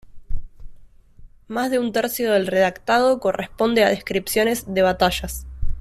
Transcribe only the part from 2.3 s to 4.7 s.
del redactado corresponde a descripciones